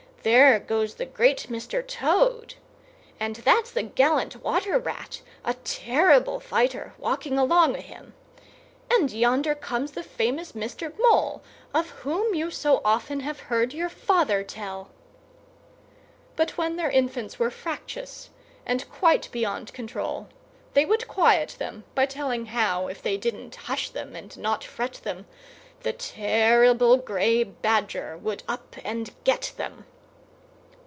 There 0.23 0.59
goes 0.59 0.93
the 0.93 1.07
great 1.07 1.47
Mr. 1.49 1.81
Toad! 1.83 2.53
And 3.19 3.37
that's 3.37 3.71
the 3.71 3.81
gallant 3.81 4.35
Water 4.43 4.77
Rat, 4.77 5.23
a 5.43 5.55
terrible 5.63 6.39
fighter, 6.39 6.93
walking 6.99 7.39
along 7.39 7.75
o' 7.75 7.79
him! 7.81 8.13
And 8.91 9.11
yonder 9.11 9.55
comes 9.55 9.93
the 9.93 10.03
famous 10.03 10.51
Mr. 10.51 10.93
Mole, 10.99 11.41
of 11.73 11.89
whom 12.01 12.35
you 12.35 12.51
so 12.51 12.81
often 12.85 13.21
have 13.21 13.39
heard 13.39 13.73
your 13.73 13.89
father 13.89 14.43
tell!" 14.43 14.91
But 16.35 16.55
when 16.55 16.75
their 16.75 16.91
infants 16.91 17.39
were 17.39 17.49
fractious 17.49 18.29
and 18.63 18.87
quite 18.91 19.27
beyond 19.31 19.73
control, 19.73 20.27
they 20.75 20.85
would 20.85 21.07
quiet 21.07 21.55
them 21.57 21.83
by 21.95 22.05
telling 22.05 22.45
how, 22.45 22.85
if 22.89 23.01
they 23.01 23.17
didn't 23.17 23.55
hush 23.55 23.89
them 23.89 24.15
and 24.15 24.37
not 24.37 24.63
fret 24.63 25.01
them, 25.03 25.25
the 25.81 25.93
terrible 25.93 26.97
grey 26.97 27.43
Badger 27.43 28.17
would 28.19 28.43
up 28.47 28.75
and 28.83 29.09
get 29.23 29.53
them. 29.57 29.85